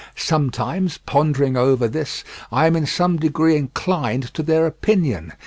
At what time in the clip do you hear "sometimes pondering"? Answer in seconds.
0.15-1.55